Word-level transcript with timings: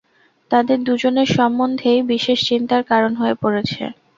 তাঁদের 0.51 0.79
দুজনের 0.87 1.27
সম্বন্ধেই 1.31 1.99
বিশেষ 2.11 2.39
চিন্তার 2.49 2.81
কারণ 2.91 3.11
হয়ে 3.15 3.35
পড়েছে। 3.41 3.83